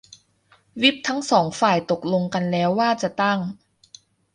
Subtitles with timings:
[0.81, 3.39] วิปทั้งสองฝ่ายตกลงกันแล้วว่าจะตั้ง